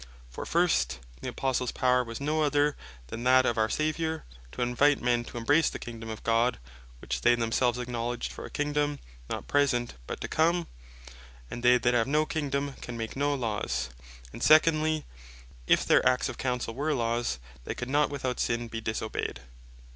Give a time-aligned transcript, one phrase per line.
[0.31, 2.75] For first, the Apostles power was no other
[3.09, 6.57] than that of our Saviour, to invite men to embrace the Kingdome of God;
[7.01, 8.97] which they themselves acknowledged for a Kingdome
[9.29, 10.65] (not present, but) to come;
[11.51, 13.91] and they that have no Kingdome, can make no Laws.
[14.33, 15.05] And secondly,
[15.67, 19.41] if their Acts of Councell, were Laws, they could not without sin be disobeyed.